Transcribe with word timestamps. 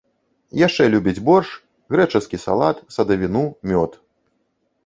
Яшчэ 0.67 0.87
любіць 0.93 1.21
боршч, 1.27 1.51
грэчаскі 1.97 2.37
салат, 2.47 2.83
садавіну, 2.97 3.47
мёд. 3.75 3.91